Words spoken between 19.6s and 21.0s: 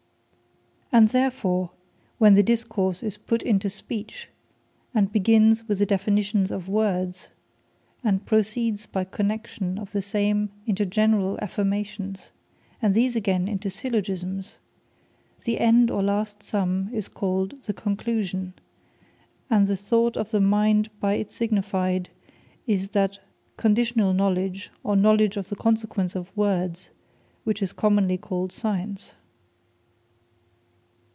the thought of the mind